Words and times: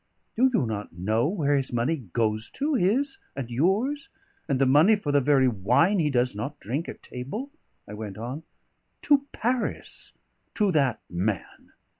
"Do 0.35 0.49
you 0.51 0.65
not 0.65 0.93
know 0.97 1.27
where 1.27 1.55
his 1.55 1.71
money 1.71 1.95
goes 1.97 2.49
to? 2.55 2.73
his 2.73 3.19
and 3.35 3.51
yours 3.51 4.09
and 4.49 4.57
the 4.59 4.65
money 4.65 4.95
for 4.95 5.11
the 5.11 5.21
very 5.21 5.47
wine 5.47 5.99
he 5.99 6.09
does 6.09 6.35
not 6.35 6.59
drink 6.59 6.89
at 6.89 7.03
table?" 7.03 7.51
I 7.87 7.93
went 7.93 8.17
on. 8.17 8.41
"To 9.03 9.27
Paris 9.31 10.13
to 10.55 10.71
that 10.71 11.01
man! 11.07 11.73